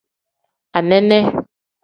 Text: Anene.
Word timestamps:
Anene. 0.79 1.19